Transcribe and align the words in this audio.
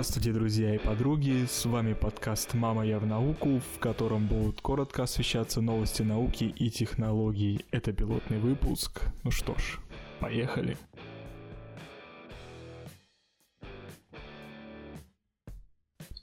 Здравствуйте, 0.00 0.32
друзья 0.32 0.74
и 0.74 0.78
подруги, 0.78 1.44
с 1.46 1.66
вами 1.66 1.92
подкаст 1.92 2.54
«Мама, 2.54 2.86
я 2.86 2.98
в 2.98 3.04
науку», 3.04 3.60
в 3.74 3.78
котором 3.80 4.28
будут 4.28 4.62
коротко 4.62 5.02
освещаться 5.02 5.60
новости 5.60 6.00
науки 6.00 6.44
и 6.44 6.70
технологий. 6.70 7.66
Это 7.70 7.92
пилотный 7.92 8.38
выпуск. 8.38 9.02
Ну 9.24 9.30
что 9.30 9.54
ж, 9.58 9.78
поехали. 10.18 10.78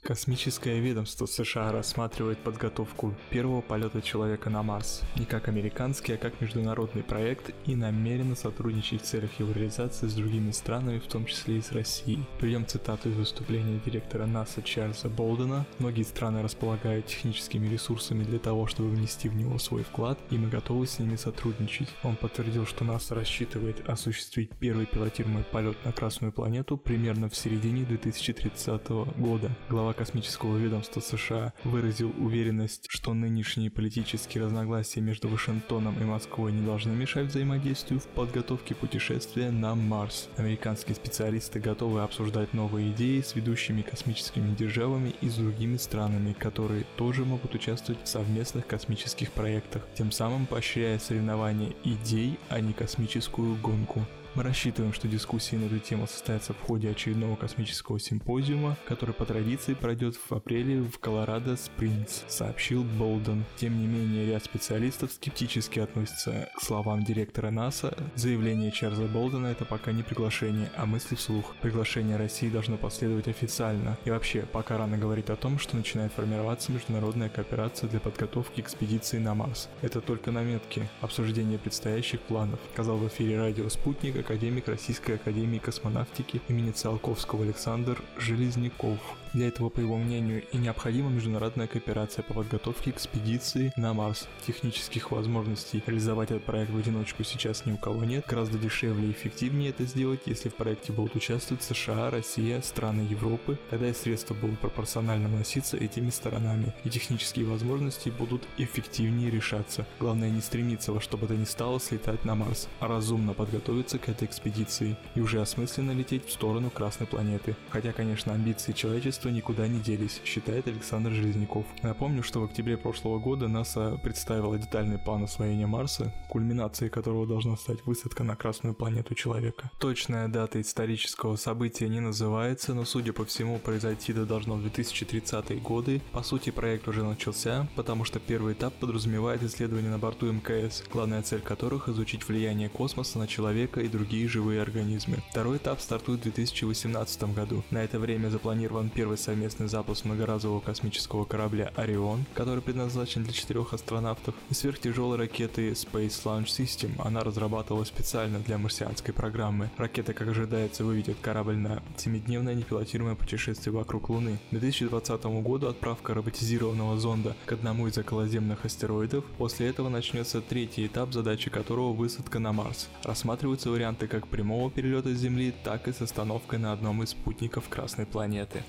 Космическое 0.08 0.80
ведомство 0.80 1.26
США 1.26 1.70
рассматривает 1.70 2.38
подготовку 2.38 3.14
первого 3.28 3.60
полета 3.60 4.00
человека 4.00 4.48
на 4.48 4.62
Марс 4.62 5.02
не 5.16 5.26
как 5.26 5.48
американский, 5.48 6.14
а 6.14 6.16
как 6.16 6.40
международный 6.40 7.02
проект 7.02 7.50
и 7.66 7.76
намерено 7.76 8.34
сотрудничать 8.34 9.02
в 9.02 9.04
целях 9.04 9.38
его 9.38 9.52
реализации 9.52 10.06
с 10.06 10.14
другими 10.14 10.50
странами, 10.52 10.98
в 10.98 11.06
том 11.08 11.26
числе 11.26 11.58
и 11.58 11.60
с 11.60 11.72
Россией. 11.72 12.24
Приведем 12.38 12.66
цитату 12.66 13.10
из 13.10 13.16
выступления 13.16 13.82
директора 13.84 14.24
НАСА 14.24 14.62
Чарльза 14.62 15.10
Болдена. 15.10 15.66
Многие 15.78 16.04
страны 16.04 16.40
располагают 16.40 17.04
техническими 17.04 17.68
ресурсами 17.68 18.24
для 18.24 18.38
того, 18.38 18.66
чтобы 18.66 18.88
внести 18.88 19.28
в 19.28 19.36
него 19.36 19.58
свой 19.58 19.82
вклад, 19.82 20.18
и 20.30 20.38
мы 20.38 20.48
готовы 20.48 20.86
с 20.86 20.98
ними 20.98 21.16
сотрудничать. 21.16 21.90
Он 22.02 22.16
подтвердил, 22.16 22.64
что 22.64 22.82
НАСА 22.82 23.14
рассчитывает 23.14 23.86
осуществить 23.86 24.56
первый 24.58 24.86
пилотируемый 24.86 25.44
полет 25.44 25.76
на 25.84 25.92
Красную 25.92 26.32
планету 26.32 26.78
примерно 26.78 27.28
в 27.28 27.36
середине 27.36 27.82
2030 27.82 28.88
года. 29.18 29.50
Глава 29.68 29.97
космического 29.98 30.56
ведомства 30.56 31.00
США 31.00 31.52
выразил 31.64 32.14
уверенность, 32.18 32.86
что 32.88 33.14
нынешние 33.14 33.70
политические 33.70 34.44
разногласия 34.44 35.00
между 35.00 35.28
Вашингтоном 35.28 36.00
и 36.00 36.04
Москвой 36.04 36.52
не 36.52 36.64
должны 36.64 36.92
мешать 36.92 37.26
взаимодействию 37.26 37.98
в 37.98 38.06
подготовке 38.06 38.74
путешествия 38.76 39.50
на 39.50 39.74
Марс. 39.74 40.28
Американские 40.36 40.94
специалисты 40.94 41.58
готовы 41.58 42.02
обсуждать 42.02 42.54
новые 42.54 42.92
идеи 42.92 43.20
с 43.20 43.34
ведущими 43.34 43.82
космическими 43.82 44.54
державами 44.54 45.14
и 45.20 45.28
с 45.28 45.34
другими 45.34 45.76
странами, 45.76 46.32
которые 46.32 46.84
тоже 46.96 47.24
могут 47.24 47.54
участвовать 47.54 48.02
в 48.04 48.08
совместных 48.08 48.66
космических 48.66 49.32
проектах, 49.32 49.82
тем 49.94 50.12
самым 50.12 50.46
поощряя 50.46 50.98
соревнования 50.98 51.74
идей, 51.82 52.38
а 52.48 52.60
не 52.60 52.72
космическую 52.72 53.56
гонку. 53.56 54.06
Мы 54.38 54.44
рассчитываем, 54.44 54.92
что 54.92 55.08
дискуссии 55.08 55.56
на 55.56 55.64
эту 55.64 55.80
тему 55.80 56.06
состоятся 56.06 56.52
в 56.52 56.60
ходе 56.60 56.88
очередного 56.88 57.34
космического 57.34 57.98
симпозиума, 57.98 58.76
который 58.86 59.12
по 59.12 59.26
традиции 59.26 59.74
пройдет 59.74 60.14
в 60.14 60.32
апреле 60.32 60.80
в 60.80 60.96
Колорадо 61.00 61.56
Спрингс, 61.56 62.22
сообщил 62.28 62.84
Болден. 62.84 63.44
Тем 63.56 63.76
не 63.76 63.88
менее, 63.88 64.26
ряд 64.26 64.44
специалистов 64.44 65.10
скептически 65.10 65.80
относятся 65.80 66.50
к 66.56 66.62
словам 66.62 67.02
директора 67.02 67.50
НАСА. 67.50 67.96
Заявление 68.14 68.70
Чарльза 68.70 69.08
Болдена 69.08 69.48
это 69.48 69.64
пока 69.64 69.90
не 69.90 70.04
приглашение, 70.04 70.70
а 70.76 70.86
мысли 70.86 71.16
вслух. 71.16 71.56
Приглашение 71.60 72.16
России 72.16 72.48
должно 72.48 72.76
последовать 72.76 73.26
официально. 73.26 73.98
И 74.04 74.10
вообще, 74.10 74.42
пока 74.42 74.78
рано 74.78 74.98
говорить 74.98 75.30
о 75.30 75.36
том, 75.36 75.58
что 75.58 75.76
начинает 75.76 76.12
формироваться 76.12 76.70
международная 76.70 77.28
кооперация 77.28 77.90
для 77.90 77.98
подготовки 77.98 78.60
экспедиции 78.60 79.18
на 79.18 79.34
Марс. 79.34 79.68
Это 79.82 80.00
только 80.00 80.30
наметки, 80.30 80.88
обсуждение 81.00 81.58
предстоящих 81.58 82.20
планов, 82.20 82.60
сказал 82.72 82.98
в 82.98 83.08
эфире 83.08 83.36
радио 83.36 83.68
«Спутник» 83.68 84.27
академик 84.28 84.68
Российской 84.68 85.12
Академии 85.12 85.56
космонавтики 85.56 86.42
имени 86.48 86.70
Циолковского 86.70 87.44
Александр 87.44 88.02
Железняков. 88.18 88.98
Для 89.34 89.48
этого, 89.48 89.68
по 89.68 89.80
его 89.80 89.96
мнению, 89.96 90.42
и 90.52 90.56
необходима 90.56 91.10
международная 91.10 91.66
кооперация 91.66 92.22
по 92.22 92.34
подготовке 92.34 92.90
экспедиции 92.90 93.72
на 93.76 93.92
Марс. 93.92 94.26
Технических 94.46 95.10
возможностей 95.10 95.82
реализовать 95.86 96.30
этот 96.30 96.44
проект 96.44 96.70
в 96.70 96.78
одиночку 96.78 97.24
сейчас 97.24 97.66
ни 97.66 97.72
у 97.72 97.76
кого 97.76 98.04
нет. 98.04 98.24
Гораздо 98.26 98.58
дешевле 98.58 99.08
и 99.08 99.12
эффективнее 99.12 99.70
это 99.70 99.84
сделать, 99.84 100.20
если 100.26 100.48
в 100.48 100.54
проекте 100.54 100.92
будут 100.92 101.16
участвовать 101.16 101.62
США, 101.62 102.10
Россия, 102.10 102.62
страны 102.62 103.02
Европы. 103.02 103.58
Тогда 103.70 103.88
и 103.88 103.94
средства 103.94 104.34
будут 104.34 104.58
пропорционально 104.60 105.28
носиться 105.28 105.76
этими 105.76 106.10
сторонами, 106.10 106.72
и 106.84 106.90
технические 106.90 107.44
возможности 107.44 108.08
будут 108.08 108.42
эффективнее 108.56 109.30
решаться. 109.30 109.86
Главное 110.00 110.30
не 110.30 110.40
стремиться 110.40 110.92
во 110.92 111.00
что 111.00 111.16
бы 111.16 111.26
то 111.26 111.34
ни 111.34 111.44
стало 111.44 111.80
слетать 111.80 112.24
на 112.24 112.34
Марс, 112.34 112.68
а 112.80 112.88
разумно 112.88 113.34
подготовиться 113.34 113.98
к 113.98 114.08
этой 114.08 114.26
экспедиции 114.26 114.96
и 115.14 115.20
уже 115.20 115.40
осмысленно 115.40 115.92
лететь 115.92 116.26
в 116.26 116.32
сторону 116.32 116.70
Красной 116.70 117.06
планеты. 117.06 117.56
Хотя, 117.70 117.92
конечно, 117.92 118.32
амбиции 118.32 118.72
человечества 118.72 119.17
никуда 119.26 119.66
не 119.66 119.80
делись, 119.80 120.20
считает 120.24 120.68
Александр 120.68 121.10
Железняков. 121.10 121.66
Напомню, 121.82 122.22
что 122.22 122.40
в 122.40 122.44
октябре 122.44 122.76
прошлого 122.76 123.18
года 123.18 123.48
НАСА 123.48 123.98
представила 124.02 124.58
детальный 124.58 124.98
план 124.98 125.24
освоения 125.24 125.66
Марса, 125.66 126.14
кульминацией 126.28 126.90
которого 126.90 127.26
должна 127.26 127.56
стать 127.56 127.84
высадка 127.86 128.24
на 128.24 128.36
Красную 128.36 128.74
планету 128.74 129.14
человека. 129.14 129.70
Точная 129.80 130.28
дата 130.28 130.60
исторического 130.60 131.36
события 131.36 131.88
не 131.88 132.00
называется, 132.00 132.74
но 132.74 132.84
судя 132.84 133.12
по 133.12 133.24
всему 133.24 133.58
произойти 133.58 134.12
это 134.12 134.26
должно 134.26 134.56
в 134.56 134.62
2030 134.62 135.62
годы. 135.62 136.00
По 136.12 136.22
сути, 136.22 136.50
проект 136.50 136.86
уже 136.86 137.02
начался, 137.02 137.66
потому 137.74 138.04
что 138.04 138.20
первый 138.20 138.52
этап 138.52 138.74
подразумевает 138.74 139.42
исследования 139.42 139.88
на 139.88 139.98
борту 139.98 140.30
МКС, 140.30 140.84
главная 140.92 141.22
цель 141.22 141.40
которых 141.40 141.88
изучить 141.88 142.28
влияние 142.28 142.68
космоса 142.68 143.18
на 143.18 143.26
человека 143.26 143.80
и 143.80 143.88
другие 143.88 144.28
живые 144.28 144.62
организмы. 144.62 145.16
Второй 145.30 145.56
этап 145.56 145.80
стартует 145.80 146.20
в 146.20 146.22
2018 146.24 147.34
году. 147.34 147.64
На 147.70 147.82
это 147.82 147.98
время 147.98 148.28
запланирован 148.28 148.90
первый 148.90 149.07
совместный 149.16 149.68
запуск 149.68 150.04
многоразового 150.04 150.60
космического 150.60 151.24
корабля 151.24 151.72
«Орион», 151.76 152.24
который 152.34 152.62
предназначен 152.62 153.24
для 153.24 153.32
четырех 153.32 153.72
астронавтов, 153.72 154.34
и 154.50 154.54
сверхтяжелой 154.54 155.16
ракеты 155.18 155.70
Space 155.70 156.22
Launch 156.24 156.46
System. 156.46 156.90
Она 157.04 157.20
разрабатывалась 157.24 157.88
специально 157.88 158.38
для 158.40 158.58
марсианской 158.58 159.14
программы. 159.14 159.70
Ракета, 159.76 160.12
как 160.12 160.28
ожидается, 160.28 160.84
выведет 160.84 161.16
корабль 161.20 161.56
на 161.56 161.82
7-дневное 161.96 162.54
непилотируемое 162.54 163.16
путешествие 163.16 163.72
вокруг 163.72 164.10
Луны. 164.10 164.38
К 164.50 164.58
2020 164.58 165.24
году 165.42 165.68
отправка 165.68 166.14
роботизированного 166.14 166.98
зонда 166.98 167.36
к 167.46 167.52
одному 167.52 167.86
из 167.86 167.96
околоземных 167.96 168.64
астероидов. 168.64 169.24
После 169.38 169.68
этого 169.68 169.88
начнется 169.88 170.40
третий 170.40 170.86
этап, 170.86 171.12
задачи 171.12 171.50
которого 171.50 171.92
высадка 171.92 172.38
на 172.38 172.52
Марс. 172.52 172.88
Рассматриваются 173.04 173.70
варианты 173.70 174.06
как 174.06 174.28
прямого 174.28 174.70
перелета 174.70 175.14
с 175.14 175.18
Земли, 175.18 175.54
так 175.64 175.88
и 175.88 175.92
с 175.92 176.00
остановкой 176.00 176.58
на 176.58 176.72
одном 176.72 177.02
из 177.02 177.10
спутников 177.10 177.68
Красной 177.68 178.06
планеты. 178.06 178.64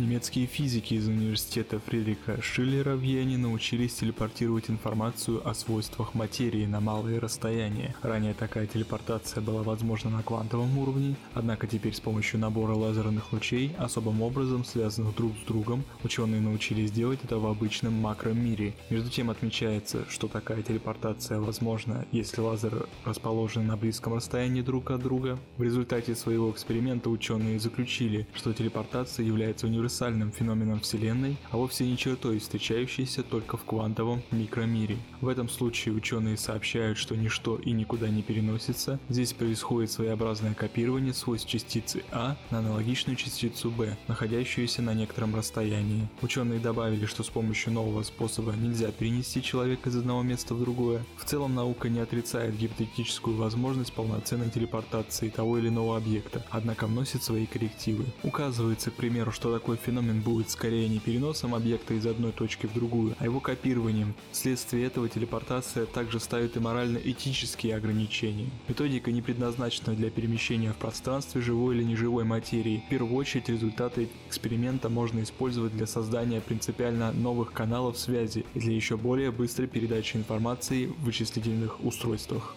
Немецкие 0.00 0.46
физики 0.46 0.94
из 0.94 1.06
университета 1.08 1.78
Фридриха 1.78 2.40
Шиллера 2.40 2.96
в 2.96 3.02
Йене 3.02 3.36
научились 3.36 3.96
телепортировать 3.96 4.70
информацию 4.70 5.46
о 5.46 5.52
свойствах 5.52 6.14
материи 6.14 6.64
на 6.64 6.80
малые 6.80 7.18
расстояния. 7.18 7.94
Ранее 8.00 8.32
такая 8.32 8.66
телепортация 8.66 9.42
была 9.42 9.62
возможна 9.62 10.08
на 10.08 10.22
квантовом 10.22 10.78
уровне, 10.78 11.16
однако 11.34 11.66
теперь 11.66 11.92
с 11.92 12.00
помощью 12.00 12.40
набора 12.40 12.72
лазерных 12.72 13.30
лучей, 13.34 13.74
особым 13.76 14.22
образом 14.22 14.64
связанных 14.64 15.14
друг 15.16 15.32
с 15.36 15.46
другом, 15.46 15.84
ученые 16.02 16.40
научились 16.40 16.90
делать 16.90 17.20
это 17.22 17.38
в 17.38 17.46
обычном 17.46 17.92
макромире. 17.92 18.72
Между 18.88 19.10
тем 19.10 19.28
отмечается, 19.28 20.06
что 20.08 20.28
такая 20.28 20.62
телепортация 20.62 21.40
возможна, 21.40 22.06
если 22.10 22.40
лазеры 22.40 22.86
расположены 23.04 23.66
на 23.66 23.76
близком 23.76 24.14
расстоянии 24.14 24.62
друг 24.62 24.92
от 24.92 25.02
друга. 25.02 25.38
В 25.58 25.62
результате 25.62 26.14
своего 26.14 26.50
эксперимента 26.50 27.10
ученые 27.10 27.60
заключили, 27.60 28.26
что 28.32 28.54
телепортация 28.54 29.26
является 29.26 29.66
универсальной 29.66 29.89
универсальным 29.90 30.30
феноменом 30.30 30.80
Вселенной, 30.80 31.36
а 31.50 31.56
вовсе 31.56 31.84
не 31.84 31.96
чертой, 31.96 32.38
встречающейся 32.38 33.24
только 33.24 33.56
в 33.56 33.64
квантовом 33.64 34.22
микромире. 34.30 34.96
В 35.20 35.26
этом 35.26 35.48
случае 35.48 35.94
ученые 35.94 36.36
сообщают, 36.36 36.96
что 36.96 37.16
ничто 37.16 37.56
и 37.56 37.72
никуда 37.72 38.08
не 38.08 38.22
переносится, 38.22 39.00
здесь 39.08 39.32
происходит 39.32 39.90
своеобразное 39.90 40.54
копирование 40.54 41.12
свойств 41.12 41.48
частицы 41.48 42.04
А 42.12 42.36
на 42.50 42.60
аналогичную 42.60 43.16
частицу 43.16 43.70
Б, 43.70 43.96
находящуюся 44.06 44.80
на 44.80 44.94
некотором 44.94 45.34
расстоянии. 45.34 46.08
Ученые 46.22 46.60
добавили, 46.60 47.06
что 47.06 47.24
с 47.24 47.28
помощью 47.28 47.72
нового 47.72 48.04
способа 48.04 48.52
нельзя 48.52 48.92
перенести 48.92 49.42
человека 49.42 49.88
из 49.88 49.96
одного 49.96 50.22
места 50.22 50.54
в 50.54 50.60
другое. 50.60 51.04
В 51.16 51.24
целом 51.24 51.54
наука 51.54 51.88
не 51.88 51.98
отрицает 51.98 52.56
гипотетическую 52.56 53.36
возможность 53.36 53.92
полноценной 53.92 54.50
телепортации 54.50 55.30
того 55.30 55.58
или 55.58 55.68
иного 55.68 55.96
объекта, 55.96 56.46
однако 56.50 56.86
вносит 56.86 57.24
свои 57.24 57.46
коррективы. 57.46 58.04
Указывается, 58.22 58.90
к 58.90 58.94
примеру, 58.94 59.32
что 59.32 59.52
такой 59.52 59.79
феномен 59.84 60.20
будет 60.20 60.50
скорее 60.50 60.88
не 60.88 60.98
переносом 60.98 61.54
объекта 61.54 61.94
из 61.94 62.06
одной 62.06 62.32
точки 62.32 62.66
в 62.66 62.74
другую, 62.74 63.14
а 63.18 63.24
его 63.24 63.40
копированием. 63.40 64.14
Вследствие 64.32 64.86
этого 64.86 65.08
телепортация 65.08 65.86
также 65.86 66.20
ставит 66.20 66.56
и 66.56 66.60
морально-этические 66.60 67.76
ограничения. 67.76 68.50
Методика 68.68 69.10
не 69.10 69.22
предназначена 69.22 69.94
для 69.94 70.10
перемещения 70.10 70.72
в 70.72 70.76
пространстве 70.76 71.40
живой 71.40 71.76
или 71.76 71.84
неживой 71.84 72.24
материи. 72.24 72.82
В 72.86 72.90
первую 72.90 73.16
очередь 73.16 73.48
результаты 73.48 74.08
эксперимента 74.28 74.88
можно 74.88 75.22
использовать 75.22 75.76
для 75.76 75.86
создания 75.86 76.40
принципиально 76.40 77.12
новых 77.12 77.52
каналов 77.52 77.98
связи 77.98 78.44
и 78.54 78.60
для 78.60 78.74
еще 78.74 78.96
более 78.96 79.30
быстрой 79.30 79.68
передачи 79.68 80.16
информации 80.16 80.86
в 80.86 81.04
вычислительных 81.04 81.84
устройствах. 81.84 82.54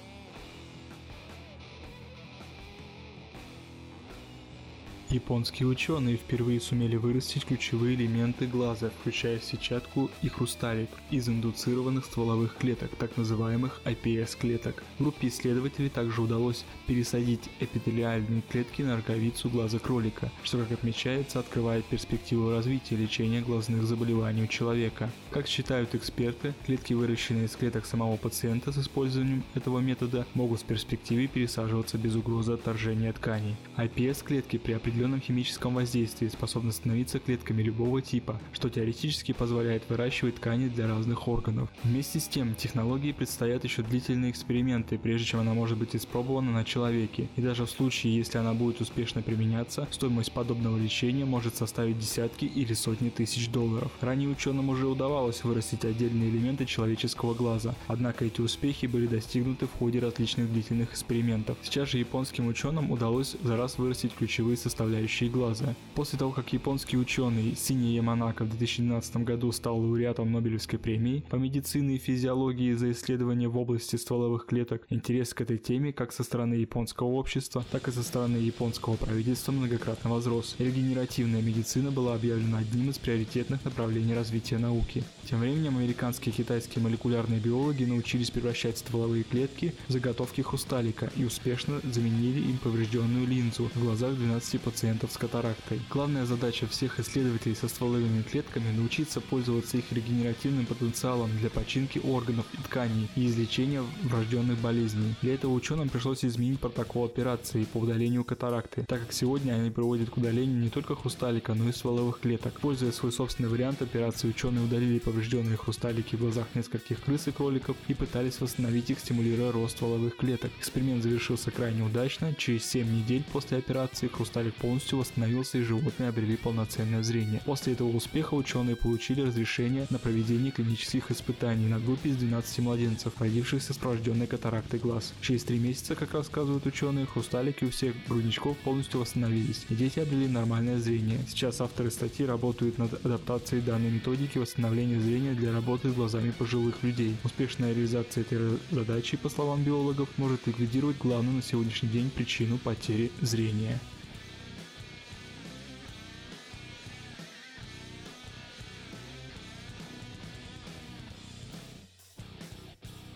Японские 5.14 5.68
ученые 5.68 6.18
впервые 6.18 6.60
сумели 6.60 6.96
вырастить 6.96 7.46
ключевые 7.46 7.94
элементы 7.94 8.48
глаза, 8.48 8.90
включая 8.90 9.40
сетчатку 9.40 10.10
и 10.24 10.28
хрусталик, 10.28 10.90
из 11.12 11.30
индуцированных 11.30 12.06
стволовых 12.06 12.58
клеток, 12.58 12.96
так 12.96 13.16
называемых 13.16 13.80
IPS-клеток. 13.86 14.84
Группе 14.98 15.28
исследователей 15.28 15.90
также 15.90 16.20
удалось 16.20 16.66
пересадить 16.88 17.48
эпителиальные 17.60 18.42
клетки 18.42 18.82
на 18.82 18.96
роговицу 18.96 19.52
глаза 19.52 19.78
кролика, 19.78 20.32
что, 20.44 20.58
как 20.58 20.72
отмечается, 20.72 21.38
открывает 21.38 21.86
перспективу 21.86 22.50
развития 22.50 22.96
лечения 22.96 23.42
глазных 23.42 23.84
заболеваний 23.84 24.46
у 24.46 24.48
человека. 24.48 25.12
Как 25.30 25.46
считают 25.46 25.94
эксперты, 25.94 26.56
клетки, 26.66 26.94
выращенные 26.94 27.46
из 27.46 27.56
клеток 27.56 27.86
самого 27.86 28.18
пациента 28.18 28.72
с 28.72 28.80
использованием 28.80 29.44
этого 29.54 29.78
метода, 29.78 30.26
могут 30.34 30.62
в 30.62 30.66
перспективе 30.66 31.28
пересаживаться 31.28 32.00
без 32.00 32.16
угрозы 32.16 32.54
отторжения 32.54 33.14
тканей. 33.14 33.56
IPS-клетки 33.78 34.58
при 34.58 34.72
определенном 34.72 35.03
химическом 35.20 35.76
воздействии 35.76 36.28
способны 36.28 36.72
становиться 36.72 37.20
клетками 37.20 37.62
любого 37.62 38.02
типа, 38.02 38.40
что 38.52 38.70
теоретически 38.70 39.32
позволяет 39.32 39.84
выращивать 39.90 40.36
ткани 40.36 40.68
для 40.68 40.88
разных 40.88 41.28
органов. 41.28 41.70
Вместе 41.84 42.20
с 42.20 42.28
тем, 42.28 42.56
технологии 42.56 43.12
предстоят 43.12 43.64
еще 43.64 43.82
длительные 43.82 44.32
эксперименты, 44.32 44.98
прежде 44.98 45.26
чем 45.26 45.42
она 45.42 45.54
может 45.54 45.78
быть 45.78 45.96
испробована 45.96 46.52
на 46.52 46.64
человеке, 46.64 47.28
и 47.36 47.42
даже 47.42 47.66
в 47.66 47.70
случае, 47.70 48.16
если 48.16 48.38
она 48.38 48.54
будет 48.54 48.82
успешно 48.82 49.22
применяться, 49.22 49.88
стоимость 49.92 50.32
подобного 50.32 50.78
лечения 50.78 51.26
может 51.26 51.56
составить 51.56 52.00
десятки 52.00 52.46
или 52.46 52.74
сотни 52.74 53.10
тысяч 53.10 53.50
долларов. 53.50 53.92
Ранее 54.02 54.30
ученым 54.30 54.70
уже 54.70 54.88
удавалось 54.88 55.44
вырастить 55.44 55.86
отдельные 55.86 56.30
элементы 56.30 56.66
человеческого 56.66 57.34
глаза, 57.34 57.76
однако 57.88 58.26
эти 58.26 58.42
успехи 58.42 58.86
были 58.86 59.08
достигнуты 59.08 59.68
в 59.68 59.74
ходе 59.74 60.00
различных 60.00 60.52
длительных 60.52 60.92
экспериментов. 60.92 61.58
Сейчас 61.62 61.90
же 61.90 61.98
японским 61.98 62.48
ученым 62.48 62.92
удалось 62.92 63.36
за 63.42 63.58
раз 63.58 63.78
вырастить 63.78 64.14
ключевые 64.14 64.58
составляющие 64.58 64.93
глаза. 65.32 65.76
После 65.96 66.18
того, 66.18 66.32
как 66.32 66.54
японский 66.54 66.98
ученый 66.98 67.56
Сини 67.56 67.94
Яманака 67.94 68.46
в 68.46 68.50
2012 68.50 69.18
году 69.18 69.52
стал 69.52 69.80
лауреатом 69.80 70.32
Нобелевской 70.32 70.80
премии 70.80 71.24
по 71.30 71.36
медицине 71.36 71.96
и 71.96 72.00
физиологии 72.00 72.74
за 72.74 72.92
исследования 72.92 73.48
в 73.48 73.58
области 73.58 73.96
стволовых 73.96 74.46
клеток, 74.46 74.86
интерес 74.90 75.34
к 75.34 75.42
этой 75.42 75.58
теме 75.58 75.94
как 75.94 76.12
со 76.12 76.24
стороны 76.24 76.56
японского 76.56 77.08
общества, 77.08 77.64
так 77.72 77.88
и 77.88 77.92
со 77.92 78.04
стороны 78.04 78.38
японского 78.38 78.96
правительства 78.96 79.52
многократно 79.52 80.10
возрос. 80.10 80.56
Регенеративная 80.60 81.42
медицина 81.42 81.92
была 81.92 82.16
объявлена 82.16 82.60
одним 82.60 82.90
из 82.90 82.98
приоритетных 82.98 83.64
направлений 83.66 84.14
развития 84.16 84.58
науки. 84.58 85.04
Тем 85.30 85.40
временем 85.40 85.78
американские 85.78 86.34
и 86.34 86.38
китайские 86.38 86.84
молекулярные 86.84 87.40
биологи 87.40 87.86
научились 87.86 88.32
превращать 88.32 88.78
стволовые 88.78 89.24
клетки 89.24 89.74
в 89.88 89.92
заготовки 89.92 90.42
хрусталика 90.42 91.12
и 91.16 91.24
успешно 91.24 91.82
заменили 91.84 92.40
им 92.40 92.58
поврежденную 92.58 93.28
линзу 93.28 93.70
в 93.74 93.84
глазах 93.84 94.16
12 94.16 94.62
пациентов 94.62 94.83
с 94.84 95.18
катарактой. 95.18 95.80
Главная 95.90 96.26
задача 96.26 96.68
всех 96.68 97.00
исследователей 97.00 97.56
со 97.56 97.70
стволовыми 97.70 98.22
клетками– 98.22 98.70
научиться 98.78 99.22
пользоваться 99.22 99.78
их 99.78 99.92
регенеративным 99.92 100.66
потенциалом 100.66 101.30
для 101.38 101.50
починки 101.50 102.00
органов 102.00 102.46
и 102.54 102.58
тканей 102.58 103.10
и 103.16 103.28
излечения 103.28 103.82
врожденных 104.04 104.60
болезней. 104.60 105.16
Для 105.22 105.36
этого 105.36 105.54
ученым 105.54 105.88
пришлось 105.88 106.26
изменить 106.26 106.60
протокол 106.60 107.06
операции 107.06 107.64
по 107.64 107.78
удалению 107.78 108.26
катаракты, 108.26 108.84
так 108.86 109.02
как 109.02 109.14
сегодня 109.14 109.54
они 109.54 109.72
приводят 109.72 110.10
к 110.10 110.18
удалению 110.18 110.60
не 110.60 110.70
только 110.70 110.96
хрусталика, 110.96 111.54
но 111.54 111.70
и 111.70 111.72
стволовых 111.72 112.20
клеток. 112.20 112.58
Используя 112.58 112.92
свой 112.92 113.14
собственный 113.14 113.50
вариант 113.50 113.82
операции, 113.82 114.28
ученые 114.28 114.66
удалили 114.66 115.00
поврежденные 115.00 115.56
хрусталики 115.56 116.18
в 116.18 116.20
глазах 116.20 116.48
нескольких 116.56 117.02
крыс 117.02 117.28
и 117.28 117.32
кроликов 117.32 117.78
и 117.88 117.94
пытались 117.94 118.42
восстановить 118.42 118.90
их, 118.90 119.00
стимулируя 119.00 119.54
рост 119.54 119.78
стволовых 119.78 120.18
клеток. 120.18 120.52
Эксперимент 120.60 121.04
завершился 121.04 121.52
крайне 121.52 121.84
удачно. 121.84 122.34
Через 122.36 122.66
7 122.66 122.86
недель 122.86 123.24
после 123.32 123.58
операции 123.58 124.08
хрусталик 124.08 124.54
полностью 124.56 124.73
восстановился 124.98 125.58
и 125.58 125.62
животные 125.62 126.10
обрели 126.10 126.36
полноценное 126.36 127.04
зрение. 127.04 127.42
После 127.46 127.74
этого 127.74 127.90
успеха 127.90 128.34
ученые 128.34 128.76
получили 128.76 129.22
разрешение 129.22 129.88
на 129.90 130.00
проведение 130.00 130.52
клинических 130.52 131.12
испытаний 131.12 131.68
на 131.68 131.80
группе 131.80 132.10
из 132.10 132.18
12 132.18 132.60
младенцев, 132.60 133.14
родившихся 133.20 133.74
с 133.74 133.78
порожденной 133.78 134.28
катарактой 134.28 134.80
глаз. 134.80 135.14
Через 135.22 135.44
3 135.44 135.60
месяца, 135.60 135.96
как 135.96 136.14
рассказывают 136.14 136.66
ученые, 136.66 137.06
хрусталики 137.06 137.66
у 137.66 137.70
всех 137.70 137.96
грудничков 138.08 138.58
полностью 138.58 139.00
восстановились, 139.00 139.66
и 139.70 139.76
дети 139.76 140.00
обрели 140.00 140.28
нормальное 140.28 140.80
зрение. 140.80 141.20
Сейчас 141.28 141.62
авторы 141.62 141.92
статьи 141.92 142.26
работают 142.26 142.78
над 142.78 142.94
адаптацией 143.06 143.62
данной 143.62 143.92
методики 143.92 144.38
восстановления 144.38 145.00
зрения 145.00 145.34
для 145.34 145.52
работы 145.52 145.90
с 145.90 145.94
глазами 145.94 146.32
пожилых 146.32 146.84
людей. 146.84 147.16
Успешная 147.24 147.74
реализация 147.74 148.22
этой 148.22 148.58
задачи, 148.72 149.18
по 149.18 149.30
словам 149.30 149.64
биологов, 149.64 150.10
может 150.18 150.48
ликвидировать 150.48 150.98
главную 150.98 151.38
на 151.38 151.42
сегодняшний 151.42 151.90
день 151.90 152.10
причину 152.10 152.58
потери 152.58 153.12
зрения. 153.22 153.80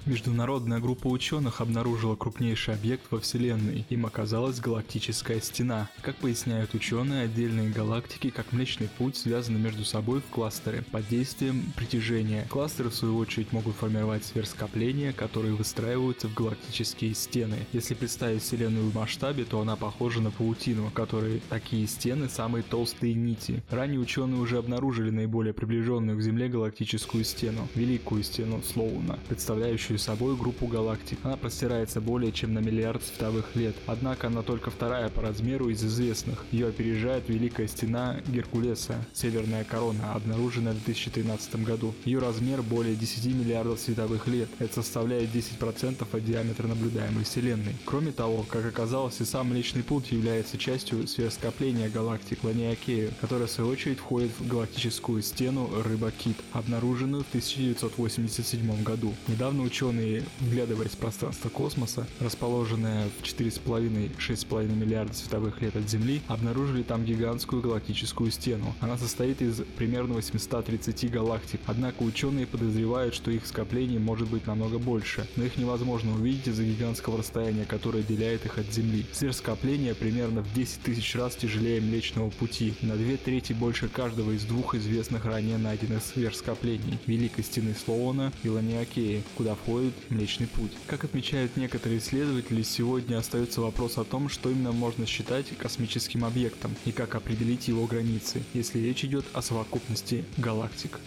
Международная 0.07 0.79
группа 0.79 1.07
ученых 1.07 1.59
обнаружила 1.59 2.15
крупнейший 2.15 2.75
объект 2.75 3.03
во 3.11 3.19
Вселенной. 3.19 3.85
Им 3.89 4.05
оказалась 4.05 4.61
галактическая 4.61 5.41
стена. 5.41 5.89
Как 6.01 6.15
поясняют 6.15 6.73
ученые, 6.73 7.25
отдельные 7.25 7.69
галактики, 7.69 8.29
как 8.29 8.53
Млечный 8.53 8.87
Путь, 8.97 9.17
связаны 9.17 9.59
между 9.59 9.83
собой 9.83 10.21
в 10.21 10.33
кластеры 10.33 10.85
под 10.93 11.05
действием 11.09 11.73
притяжения. 11.75 12.47
Кластеры, 12.49 12.89
в 12.89 12.95
свою 12.95 13.17
очередь, 13.17 13.51
могут 13.51 13.75
формировать 13.75 14.23
сверхскопления, 14.23 15.11
которые 15.11 15.55
выстраиваются 15.55 16.29
в 16.29 16.33
галактические 16.33 17.13
стены. 17.13 17.57
Если 17.73 17.93
представить 17.93 18.43
Вселенную 18.43 18.89
в 18.89 18.95
масштабе, 18.95 19.43
то 19.43 19.59
она 19.59 19.75
похожа 19.75 20.21
на 20.21 20.31
паутину, 20.31 20.89
которые 20.91 21.41
такие 21.49 21.85
стены 21.85 22.29
самые 22.29 22.63
толстые 22.63 23.13
нити. 23.13 23.61
Ранее 23.69 23.99
ученые 23.99 24.39
уже 24.39 24.57
обнаружили 24.57 25.09
наиболее 25.09 25.53
приближенную 25.53 26.17
к 26.17 26.21
Земле 26.21 26.47
галактическую 26.47 27.25
стену, 27.25 27.67
Великую 27.75 28.23
стену 28.23 28.63
Слоуна, 28.63 29.19
представляющую 29.27 29.96
представляющую 29.97 29.99
собой 29.99 30.35
группу 30.35 30.67
галактик. 30.67 31.17
Она 31.23 31.35
простирается 31.35 31.99
более 31.99 32.31
чем 32.31 32.53
на 32.53 32.59
миллиард 32.59 33.03
световых 33.03 33.55
лет, 33.55 33.75
однако 33.87 34.27
она 34.27 34.41
только 34.41 34.71
вторая 34.71 35.09
по 35.09 35.21
размеру 35.21 35.69
из 35.69 35.83
известных. 35.83 36.45
Ее 36.51 36.67
опережает 36.67 37.27
Великая 37.27 37.67
Стена 37.67 38.17
Геркулеса, 38.27 38.95
Северная 39.13 39.63
Корона, 39.63 40.13
обнаруженная 40.13 40.73
в 40.73 40.83
2013 40.83 41.63
году. 41.63 41.93
Ее 42.05 42.19
размер 42.19 42.61
более 42.61 42.95
10 42.95 43.25
миллиардов 43.25 43.79
световых 43.79 44.27
лет, 44.27 44.49
это 44.59 44.75
составляет 44.75 45.33
10% 45.33 46.07
от 46.11 46.25
диаметра 46.25 46.67
наблюдаемой 46.67 47.23
Вселенной. 47.23 47.75
Кроме 47.85 48.11
того, 48.11 48.45
как 48.47 48.65
оказалось, 48.65 49.19
и 49.19 49.25
сам 49.25 49.47
Млечный 49.47 49.83
Путь 49.83 50.11
является 50.11 50.57
частью 50.57 51.07
сверхскопления 51.07 51.89
галактик 51.89 52.43
Ланиакею, 52.43 53.11
которая 53.21 53.47
в 53.47 53.51
свою 53.51 53.69
очередь 53.71 53.99
входит 53.99 54.31
в 54.39 54.47
галактическую 54.47 55.21
стену 55.21 55.69
Рыба-Кит, 55.83 56.37
обнаруженную 56.53 57.23
в 57.23 57.29
1987 57.29 58.83
году. 58.83 59.13
Недавно 59.27 59.63
ученые 59.63 59.86
ученые, 59.87 60.23
вглядываясь 60.39 60.91
в 60.91 60.97
пространство 60.97 61.49
космоса, 61.49 62.07
расположенное 62.19 63.09
в 63.19 63.23
4,5-6,5 63.23 64.75
миллиарда 64.75 65.13
световых 65.13 65.61
лет 65.61 65.75
от 65.75 65.89
Земли, 65.89 66.21
обнаружили 66.27 66.83
там 66.83 67.05
гигантскую 67.05 67.61
галактическую 67.61 68.31
стену. 68.31 68.75
Она 68.79 68.97
состоит 68.97 69.41
из 69.41 69.61
примерно 69.77 70.15
830 70.15 71.11
галактик, 71.11 71.61
однако 71.65 72.03
ученые 72.03 72.47
подозревают, 72.47 73.13
что 73.13 73.31
их 73.31 73.45
скопление 73.45 73.99
может 73.99 74.29
быть 74.29 74.45
намного 74.47 74.77
больше, 74.77 75.27
но 75.35 75.45
их 75.45 75.57
невозможно 75.57 76.13
увидеть 76.13 76.47
из-за 76.47 76.63
гигантского 76.63 77.19
расстояния, 77.19 77.65
которое 77.65 77.99
отделяет 77.99 78.45
их 78.45 78.57
от 78.57 78.71
Земли. 78.71 79.05
Сверхскопление 79.11 79.95
примерно 79.95 80.41
в 80.41 80.53
10 80.53 80.81
тысяч 80.81 81.15
раз 81.15 81.35
тяжелее 81.35 81.81
Млечного 81.81 82.29
Пути, 82.29 82.73
на 82.81 82.95
две 82.95 83.17
трети 83.17 83.53
больше 83.53 83.87
каждого 83.87 84.31
из 84.31 84.43
двух 84.43 84.75
известных 84.75 85.25
ранее 85.25 85.57
найденных 85.57 86.03
сверхскоплений– 86.03 86.99
Великой 87.07 87.43
Стены 87.43 87.73
Слоуна 87.73 88.31
и 88.43 88.49
Ланиакеи, 88.49 89.23
куда 89.35 89.55
входит 89.55 89.76
проходит 89.77 89.93
Млечный 90.09 90.47
Путь. 90.47 90.71
Как 90.87 91.03
отмечают 91.03 91.55
некоторые 91.55 91.99
исследователи, 91.99 92.63
сегодня 92.63 93.17
остается 93.19 93.61
вопрос 93.61 93.99
о 93.99 94.03
том, 94.03 94.27
что 94.27 94.49
именно 94.49 94.71
можно 94.71 95.05
считать 95.05 95.55
космическим 95.55 96.25
объектом 96.25 96.75
и 96.85 96.91
как 96.91 97.13
определить 97.13 97.67
его 97.67 97.85
границы, 97.85 98.41
если 98.55 98.79
речь 98.79 99.05
идет 99.05 99.25
о 99.33 99.43
совокупности 99.43 100.25
галактик. 100.37 100.99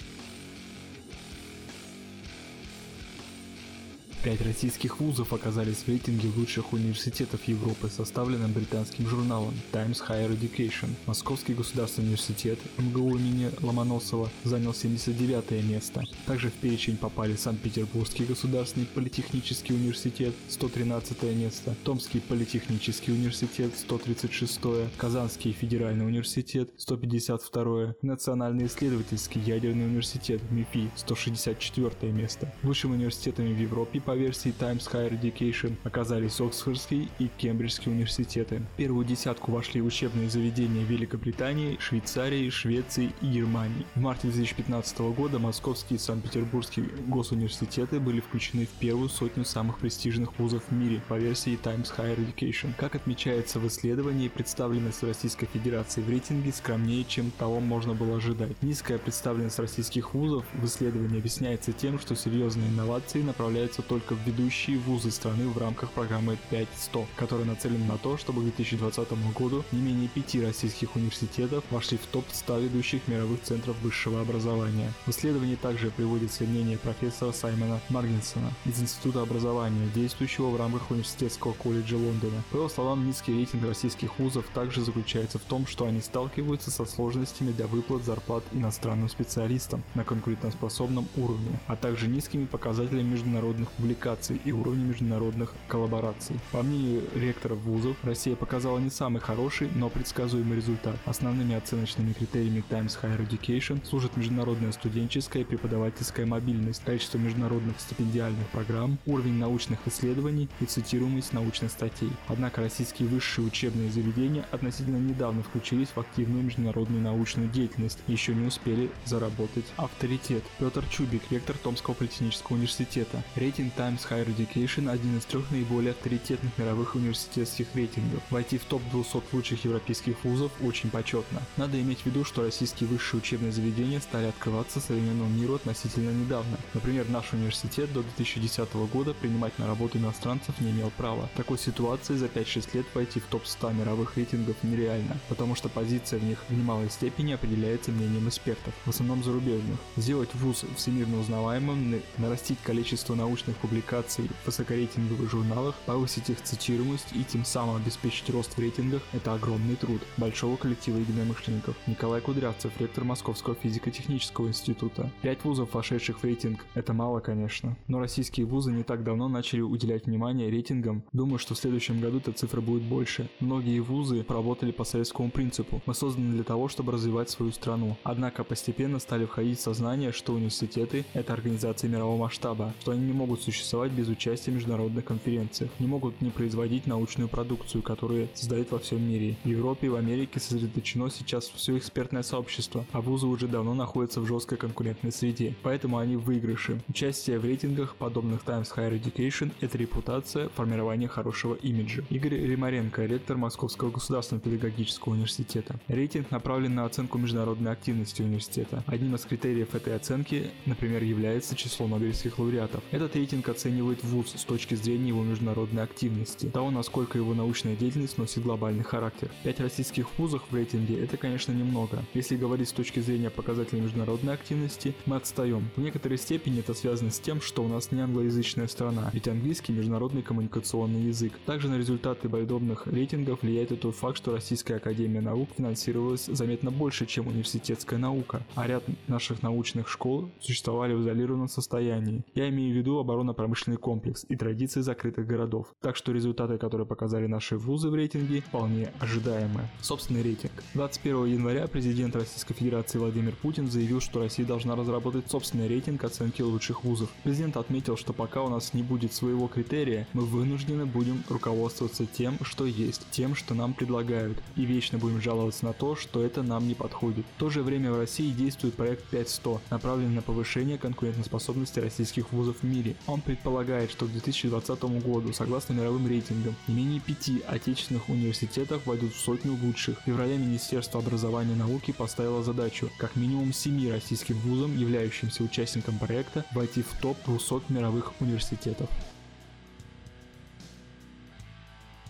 Пять 4.23 4.43
российских 4.43 5.01
вузов 5.01 5.33
оказались 5.33 5.79
в 5.79 5.89
рейтинге 5.89 6.29
лучших 6.37 6.75
университетов 6.75 7.43
Европы, 7.49 7.89
составленном 7.89 8.53
британским 8.53 9.07
журналом 9.07 9.55
Times 9.73 10.03
Higher 10.07 10.39
Education. 10.39 10.91
Московский 11.07 11.55
государственный 11.55 12.09
университет 12.09 12.59
МГУ 12.77 13.17
имени 13.17 13.51
Ломоносова 13.63 14.29
занял 14.45 14.75
79 14.75 15.65
место. 15.65 16.03
Также 16.27 16.51
в 16.51 16.53
перечень 16.53 16.99
попали 16.99 17.35
Санкт-Петербургский 17.35 18.27
государственный 18.27 18.85
политехнический 18.85 19.75
университет 19.75 20.35
113 20.51 21.23
место, 21.35 21.75
Томский 21.83 22.21
политехнический 22.21 23.15
университет 23.15 23.73
136, 23.75 24.61
Казанский 24.99 25.53
федеральный 25.53 26.07
университет 26.07 26.69
152, 26.77 27.95
Национальный 28.03 28.67
исследовательский 28.67 29.41
ядерный 29.41 29.87
университет 29.87 30.43
МИФИ 30.51 30.91
164 30.97 32.13
место. 32.13 32.53
Высшими 32.63 32.93
университетами 32.93 33.55
в 33.55 33.59
Европе 33.59 34.03
по 34.11 34.17
версии 34.17 34.53
Times 34.59 34.91
Higher 34.93 35.21
Education 35.21 35.77
оказались 35.85 36.41
Оксфордский 36.41 37.09
и 37.21 37.29
Кембриджский 37.39 37.93
университеты. 37.93 38.61
В 38.75 38.77
первую 38.77 39.07
десятку 39.07 39.53
вошли 39.53 39.81
учебные 39.81 40.29
заведения 40.29 40.83
Великобритании, 40.85 41.77
Швейцарии, 41.79 42.51
Швеции 42.51 43.13
и 43.23 43.27
Германии. 43.27 43.87
В 43.95 44.01
марте 44.01 44.27
2015 44.27 44.99
года 45.15 45.39
Московский 45.39 45.95
и 45.95 45.99
Санкт-Петербургский 45.99 46.87
госуниверситеты 47.07 48.01
были 48.01 48.19
включены 48.19 48.67
в 48.67 48.81
первую 48.81 49.09
сотню 49.11 49.45
самых 49.45 49.79
престижных 49.79 50.37
вузов 50.41 50.65
в 50.69 50.73
мире 50.73 51.01
по 51.07 51.15
версии 51.15 51.55
Times 51.55 51.95
Higher 51.97 52.19
Education. 52.19 52.73
Как 52.77 52.97
отмечается 52.97 53.61
в 53.61 53.69
исследовании, 53.69 54.27
представленность 54.27 55.05
Российской 55.05 55.47
Федерации 55.47 56.01
в 56.01 56.11
рейтинге 56.11 56.51
скромнее, 56.51 57.05
чем 57.05 57.31
того 57.31 57.61
можно 57.61 57.95
было 57.95 58.17
ожидать. 58.17 58.61
Низкая 58.61 58.99
представленность 58.99 59.61
российских 59.61 60.15
вузов 60.15 60.45
в 60.55 60.67
исследовании 60.67 61.19
объясняется 61.19 61.73
тем, 61.73 62.01
что 62.01 62.17
серьезные 62.17 62.71
инновации 62.71 63.23
направляются 63.23 63.83
только 63.83 64.00
в 64.09 64.27
ведущие 64.27 64.79
вузы 64.79 65.11
страны 65.11 65.49
в 65.49 65.59
рамках 65.59 65.91
программы 65.91 66.39
5.100, 66.51 67.07
которая 67.17 67.47
нацелена 67.47 67.85
на 67.85 67.99
то, 67.99 68.17
чтобы 68.17 68.41
к 68.41 68.45
2020 68.45 69.33
году 69.37 69.65
не 69.73 69.81
менее 69.81 70.09
пяти 70.09 70.45
российских 70.45 70.97
университетов 70.97 71.65
вошли 71.71 71.99
в 71.99 72.07
топ-100 72.07 72.65
ведущих 72.65 73.07
мировых 73.09 73.43
центров 73.43 73.77
высшего 73.83 74.21
образования. 74.21 74.93
В 75.07 75.11
исследовании 75.11 75.57
также 75.57 75.91
приводится 75.91 76.45
мнение 76.45 76.79
профессора 76.79 77.33
Саймона 77.33 77.81
Маргинсона 77.89 78.53
из 78.65 78.81
Института 78.81 79.23
образования, 79.23 79.89
действующего 79.95 80.49
в 80.51 80.57
рамках 80.57 80.91
Университетского 80.91 81.53
колледжа 81.53 81.97
Лондона. 81.97 82.43
По 82.51 82.57
его 82.57 82.69
словам, 82.69 83.07
низкий 83.07 83.33
рейтинг 83.33 83.65
российских 83.65 84.19
вузов 84.19 84.47
также 84.55 84.83
заключается 84.83 85.39
в 85.39 85.43
том, 85.43 85.67
что 85.67 85.87
они 85.87 86.01
сталкиваются 86.01 86.71
со 86.71 86.85
сложностями 86.85 87.53
для 87.53 87.67
выплат 87.67 88.05
зарплат 88.05 88.45
иностранным 88.53 89.09
специалистам 89.09 89.83
на 89.95 90.05
конкурентоспособном 90.05 91.09
уровне, 91.17 91.59
а 91.67 91.77
также 91.77 92.09
низкими 92.09 92.47
показателями 92.47 93.11
международных 93.11 93.69
публикаций 93.91 94.41
и 94.45 94.53
уровнем 94.53 94.89
международных 94.89 95.53
коллабораций. 95.67 96.37
По 96.53 96.63
мнению 96.63 97.03
ректоров 97.17 97.59
вузов, 97.59 97.97
Россия 98.05 98.37
показала 98.37 98.79
не 98.79 98.91
самый 98.91 99.21
хороший, 99.21 99.69
но 99.75 99.89
предсказуемый 99.89 100.57
результат. 100.57 100.97
Основными 101.07 101.57
оценочными 101.57 102.13
критериями 102.13 102.63
Times 102.69 102.97
Higher 103.03 103.29
Education 103.29 103.85
служат 103.85 104.17
международная 104.17 104.71
студенческая 104.71 105.41
и 105.41 105.45
преподавательская 105.45 106.25
мобильность, 106.25 106.85
количество 106.85 107.19
международных 107.19 107.81
стипендиальных 107.81 108.47
программ, 108.51 108.99
уровень 109.07 109.39
научных 109.39 109.81
исследований 109.87 110.49
и 110.61 110.67
цитируемость 110.67 111.33
научных 111.33 111.73
статей. 111.73 112.11
Однако 112.29 112.61
российские 112.61 113.09
высшие 113.09 113.45
учебные 113.45 113.91
заведения 113.91 114.47
относительно 114.53 114.99
недавно 114.99 115.43
включились 115.43 115.89
в 115.89 115.99
активную 115.99 116.45
международную 116.45 117.03
научную 117.03 117.49
деятельность 117.49 117.99
и 118.07 118.13
еще 118.13 118.35
не 118.37 118.47
успели 118.47 118.89
заработать 119.05 119.67
авторитет. 119.77 120.45
Петр 120.61 120.85
Чубик, 120.91 121.23
ректор 121.31 121.57
Томского 121.57 121.95
политехнического 121.95 122.55
университета. 122.55 123.25
Рейтинг 123.35 123.75
Times 123.81 124.07
Higher 124.11 124.27
Education– 124.27 124.91
один 124.93 125.17
из 125.17 125.25
трех 125.25 125.51
наиболее 125.51 125.93
авторитетных 125.93 126.53
мировых 126.59 126.97
университетских 126.97 127.67
рейтингов. 127.75 128.23
Войти 128.29 128.59
в 128.59 128.65
топ-200 128.67 129.23
лучших 129.33 129.65
европейских 129.65 130.23
вузов 130.23 130.53
очень 130.63 130.91
почетно. 130.91 131.41
Надо 131.57 131.81
иметь 131.81 132.01
в 132.01 132.07
виду, 132.07 132.23
что 132.23 132.43
российские 132.43 132.91
высшие 132.91 133.23
учебные 133.23 133.53
заведения 133.53 134.01
стали 134.01 134.27
открываться 134.27 134.81
современному 134.81 135.31
миру 135.31 135.55
относительно 135.55 136.11
недавно. 136.11 136.59
Например, 136.75 137.09
наш 137.09 137.33
университет 137.33 137.91
до 137.95 138.03
2010 138.03 138.71
года 138.93 139.15
принимать 139.15 139.59
на 139.59 139.67
работу 139.67 139.97
иностранцев 139.97 140.61
не 140.61 140.73
имел 140.73 140.93
права. 140.99 141.31
В 141.33 141.37
такой 141.39 141.57
ситуации 141.57 142.17
за 142.17 142.27
5-6 142.27 142.77
лет 142.77 142.87
войти 142.93 143.19
в 143.19 143.25
топ-100 143.31 143.73
мировых 143.73 144.15
рейтингов 144.19 144.57
нереально, 144.63 145.17
потому 145.31 145.55
что 145.55 145.71
позиция 145.71 146.19
в 146.19 146.25
них 146.25 146.39
в 146.51 146.53
немалой 146.53 146.91
степени 146.91 147.33
определяется 147.33 147.93
мнением 147.93 148.29
экспертов, 148.29 148.75
в 148.85 148.91
основном 148.91 149.25
зарубежных. 149.25 149.79
Сделать 149.97 150.35
вуз 150.35 150.67
всемирно 150.77 151.19
узнаваемым, 151.19 152.03
нарастить 152.19 152.59
количество 152.63 153.15
научных 153.15 153.57
публикаций 153.57 153.70
в 153.71 154.47
высокорейтинговых 154.47 155.31
журналах, 155.31 155.75
повысить 155.87 156.29
их 156.29 156.43
цитируемость 156.43 157.09
и 157.15 157.25
тем 157.25 157.45
самым 157.45 157.77
обеспечить 157.77 158.29
рост 158.31 158.57
в 158.57 158.59
рейтингах– 158.59 159.03
это 159.13 159.33
огромный 159.33 159.77
труд 159.77 160.01
большого 160.17 160.57
коллектива 160.57 160.99
единомышленников. 160.99 161.77
Николай 161.87 162.21
Кудрявцев, 162.21 162.73
ректор 162.81 163.05
Московского 163.05 163.55
физико-технического 163.55 164.49
института. 164.49 165.11
Пять 165.23 165.45
вузов, 165.45 165.75
вошедших 165.75 166.19
в 166.19 166.25
рейтинг– 166.25 166.67
это 166.75 166.93
мало, 166.93 167.21
конечно. 167.21 167.77
Но 167.87 168.01
российские 168.01 168.47
вузы 168.47 168.73
не 168.73 168.83
так 168.83 169.05
давно 169.05 169.29
начали 169.29 169.61
уделять 169.61 170.07
внимание 170.07 170.51
рейтингам. 170.51 171.05
Думаю, 171.13 171.39
что 171.39 171.55
в 171.55 171.59
следующем 171.59 172.01
году 172.01 172.19
эта 172.19 172.33
цифра 172.33 172.61
будет 172.61 172.83
больше. 172.83 173.31
Многие 173.39 173.79
вузы 173.81 174.25
поработали 174.25 174.73
по 174.73 174.85
советскому 174.85 175.31
принципу. 175.31 175.81
Мы 175.87 175.95
созданы 175.95 176.33
для 176.33 176.45
того, 176.45 176.69
чтобы 176.69 176.93
развивать 176.93 177.31
свою 177.31 177.53
страну. 177.53 177.97
Однако 178.03 178.43
постепенно 178.43 178.99
стали 178.99 179.27
входить 179.27 179.59
в 179.59 179.63
сознание, 179.63 180.13
что 180.13 180.33
университеты– 180.33 181.05
это 181.15 181.33
организации 181.33 181.87
мирового 181.87 182.19
масштаба, 182.19 182.75
что 182.81 182.93
они 182.93 183.07
не 183.07 183.13
могут 183.13 183.43
существовать 183.43 183.60
без 183.93 184.09
участия 184.09 184.51
международных 184.51 185.05
конференциях, 185.05 185.71
не 185.79 185.87
могут 185.87 186.21
не 186.21 186.31
производить 186.31 186.87
научную 186.87 187.29
продукцию, 187.29 187.83
которую 187.83 188.29
создают 188.35 188.71
во 188.71 188.79
всем 188.79 189.03
мире. 189.07 189.37
В 189.45 189.49
Европе 189.49 189.89
и 189.89 189.91
в 189.91 189.97
Америке 189.97 190.41
сосредоточено 190.41 191.11
сейчас 191.11 191.49
все 191.55 191.77
экспертное 191.77 192.23
сообщество, 192.23 192.87
а 192.93 193.01
вузы 193.01 193.27
уже 193.27 193.47
давно 193.47 193.75
находятся 193.75 194.21
в 194.21 194.27
жесткой 194.27 194.57
конкурентной 194.57 195.13
среде, 195.13 195.55
поэтому 195.63 195.99
они 195.99 196.17
в 196.17 196.31
выигрыше. 196.31 196.81
Участие 196.89 197.41
в 197.41 197.45
рейтингах, 197.45 197.97
подобных 197.97 198.45
Times 198.45 198.73
Higher 198.77 199.03
Education, 199.03 199.51
это 199.61 199.77
репутация, 199.77 200.49
формирование 200.51 201.09
хорошего 201.09 201.57
имиджа. 201.57 202.05
Игорь 202.09 202.37
Римаренко, 202.37 203.05
ректор 203.05 203.37
Московского 203.37 203.91
государственного 203.91 204.45
педагогического 204.45 205.15
университета. 205.15 205.81
Рейтинг 205.89 206.31
направлен 206.31 206.77
на 206.77 206.85
оценку 206.85 207.19
международной 207.19 207.73
активности 207.73 208.23
университета. 208.23 208.85
Одним 208.87 209.17
из 209.17 209.23
критериев 209.23 209.75
этой 209.75 209.97
оценки, 209.97 210.51
например, 210.67 211.03
является 211.03 211.57
число 211.57 211.89
нобелевских 211.89 212.39
лауреатов. 212.39 212.85
Этот 212.93 213.17
рейтинг 213.17 213.40
оценивает 213.49 214.03
вуз 214.05 214.35
с 214.37 214.45
точки 214.45 214.75
зрения 214.75 215.09
его 215.09 215.23
международной 215.23 215.83
активности, 215.83 216.47
того, 216.47 216.71
насколько 216.71 217.19
его 217.19 217.35
научная 217.35 217.77
деятельность 217.77 218.19
носит 218.19 218.43
глобальный 218.43 218.85
характер. 218.85 219.31
Пять 219.43 219.61
российских 219.61 220.07
вузов 220.19 220.43
в 220.51 220.55
рейтинге 220.55 221.03
это, 221.03 221.17
конечно, 221.17 221.53
немного. 221.53 222.05
Если 222.15 222.37
говорить 222.37 222.69
с 222.69 222.73
точки 222.73 223.01
зрения 223.01 223.31
показателей 223.31 223.81
международной 223.81 224.35
активности, 224.35 224.95
мы 225.07 225.17
отстаем. 225.17 225.71
В 225.77 225.81
некоторой 225.81 226.19
степени 226.19 226.61
это 226.61 226.75
связано 226.75 227.11
с 227.11 227.19
тем, 227.19 227.41
что 227.41 227.65
у 227.65 227.69
нас 227.69 227.91
не 227.93 228.01
англоязычная 228.01 228.67
страна, 228.67 229.11
ведь 229.13 229.29
английский 229.29 229.73
международный 229.73 230.23
коммуникационный 230.23 231.03
язык. 231.03 231.33
Также 231.47 231.69
на 231.69 231.79
результаты 231.79 232.29
подобных 232.29 232.87
рейтингов 232.87 233.43
влияет 233.43 233.73
и 233.73 233.77
тот 233.77 233.95
факт, 233.95 234.17
что 234.17 234.33
Российская 234.33 234.77
Академия 234.77 235.21
Наук 235.21 235.51
финансировалась 235.57 236.27
заметно 236.27 236.71
больше, 236.71 237.07
чем 237.07 237.27
университетская 237.27 237.99
наука, 237.99 238.43
а 238.55 238.67
ряд 238.67 238.85
наших 239.09 239.43
научных 239.43 239.89
школ 239.89 240.31
существовали 240.41 240.95
в 240.95 241.03
изолированном 241.03 241.49
состоянии. 241.49 242.23
Я 242.35 242.49
имею 242.49 242.75
в 242.75 242.77
виду 242.77 242.99
оборонно-промышленный 243.31 243.79
комплекс 243.79 244.25
и 244.29 244.37
традиции 244.37 244.81
закрытых 244.81 245.27
городов. 245.27 245.69
Так 245.81 245.97
что 245.97 246.13
результаты, 246.13 246.59
которые 246.59 246.87
показали 246.87 247.27
наши 247.27 247.57
вузы 247.57 247.89
в 247.89 247.95
рейтинге, 247.95 248.43
вполне 248.43 248.93
ожидаемы. 249.01 249.69
Собственный 249.81 250.23
рейтинг. 250.23 250.53
21 250.75 251.27
января 251.27 251.67
президент 251.67 252.17
Российской 252.17 252.55
Федерации 252.55 252.99
Владимир 252.99 253.35
Путин 253.35 253.71
заявил, 253.71 254.01
что 254.01 254.21
Россия 254.21 254.47
должна 254.47 254.77
разработать 254.77 255.31
собственный 255.31 255.69
рейтинг 255.69 256.05
оценки 256.05 256.43
лучших 256.43 256.85
вузов. 256.85 257.09
Президент 257.25 257.57
отметил, 257.57 257.97
что 257.97 258.13
пока 258.13 258.43
у 258.43 258.49
нас 258.49 258.75
не 258.75 258.83
будет 258.83 259.13
своего 259.13 259.49
критерия, 259.49 260.07
мы 260.13 260.25
вынуждены 260.25 260.87
будем 260.87 261.23
руководствоваться 261.29 262.07
тем, 262.07 262.37
что 262.43 262.67
есть, 262.67 263.07
тем, 263.11 263.35
что 263.35 263.55
нам 263.55 263.75
предлагают, 263.75 264.39
и 264.57 264.65
вечно 264.65 264.99
будем 264.99 265.21
жаловаться 265.21 265.65
на 265.65 265.73
то, 265.73 265.97
что 265.97 266.23
это 266.23 266.43
нам 266.43 266.67
не 266.67 266.75
подходит. 266.75 267.25
В 267.37 267.41
то 267.41 267.51
же 267.51 267.63
время 267.63 267.93
в 267.93 267.99
России 267.99 268.31
действует 268.31 268.75
проект 268.75 269.05
5100, 269.11 269.61
направленный 269.71 270.17
на 270.17 270.23
повышение 270.23 270.79
конкурентоспособности 270.79 271.81
российских 271.81 272.33
вузов 272.33 272.59
в 272.61 272.65
мире. 272.65 272.97
Он 273.21 273.25
предполагает, 273.25 273.91
что 273.91 274.07
к 274.07 274.13
2020 274.13 274.83
году, 275.05 275.35
согласно 275.35 275.75
мировым 275.75 276.09
рейтингам, 276.09 276.57
не 276.67 276.75
менее 276.75 277.01
пяти 277.01 277.43
отечественных 277.47 278.09
университетов 278.09 278.87
войдут 278.87 279.13
в 279.13 279.21
сотню 279.21 279.59
лучших. 279.63 280.01
В 280.01 280.05
феврале 280.05 280.39
Министерство 280.39 281.01
образования 281.01 281.53
и 281.53 281.57
науки 281.57 281.93
поставило 281.93 282.43
задачу 282.43 282.91
как 282.97 283.17
минимум 283.17 283.53
семи 283.53 283.93
российским 283.93 284.39
вузам, 284.39 284.75
являющимся 284.75 285.45
участником 285.45 285.99
проекта, 285.99 286.47
войти 286.53 286.81
в 286.81 286.99
топ 287.03 287.19
200 287.27 287.71
мировых 287.71 288.19
университетов. 288.23 288.89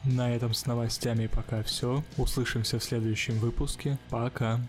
На 0.05 0.33
этом 0.33 0.55
с 0.55 0.64
новостями 0.64 1.26
пока 1.26 1.64
все. 1.64 2.05
Услышимся 2.19 2.79
в 2.79 2.85
следующем 2.85 3.37
выпуске. 3.40 3.99
Пока. 4.11 4.61